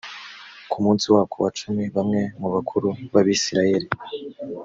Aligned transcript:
ku 0.69 0.77
munsi 0.83 1.05
wako 1.15 1.35
wa 1.43 1.49
cumi 1.59 1.83
bamwe 1.95 2.21
mu 2.39 2.47
bakuru 2.55 2.87
b 3.11 3.13
abisirayeli 3.21 3.87